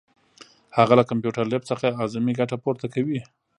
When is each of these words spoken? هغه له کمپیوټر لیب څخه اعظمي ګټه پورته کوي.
هغه 0.77 0.93
له 0.99 1.03
کمپیوټر 1.09 1.43
لیب 1.51 1.63
څخه 1.71 1.85
اعظمي 1.99 2.33
ګټه 2.39 2.55
پورته 2.63 2.87
کوي. 2.93 3.19